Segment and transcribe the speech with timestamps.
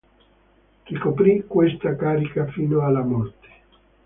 [0.87, 3.49] Ricoprì questa carica fino alla morte.